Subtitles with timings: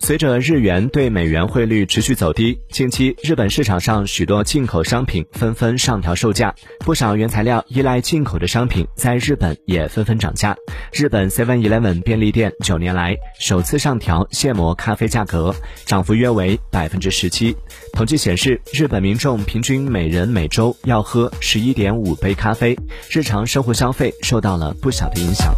[0.00, 6.54] 随着日元对美元汇率持续走低，近期日本市场上许多进口商品纷纷上调售价。
[6.80, 10.56] 不少原材料依赖进口的商品在日本也纷纷涨价。
[10.92, 15.54] 日本 seven eleven 便利店九年来首次上调现磨咖啡价格，
[15.84, 17.56] 涨幅约为百分之十七。
[17.92, 22.76] 统计显示，日本民众平均每人每周要喝十一点五杯咖啡，
[23.10, 25.54] 日常生活消费受到了不小的影响。